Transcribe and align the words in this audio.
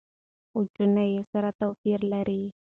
خجونه 0.51 1.03
يې 1.11 1.19
سره 1.31 1.49
توپیر 1.59 1.99
لري. 2.13 2.41